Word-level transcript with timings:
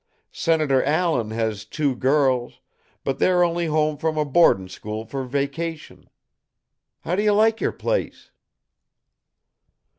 Senator 0.33 0.83
Allen 0.83 1.29
has 1.29 1.63
two 1.63 1.95
girls, 1.95 2.59
but 3.03 3.19
they're 3.19 3.43
only 3.43 3.67
home 3.67 3.99
from 3.99 4.17
a 4.17 4.25
boardin' 4.25 4.67
school 4.67 5.05
for 5.05 5.23
vacation. 5.25 6.09
How 7.01 7.15
do 7.15 7.21
you 7.21 7.35
like 7.35 7.61
your 7.61 7.71
place?" 7.71 8.31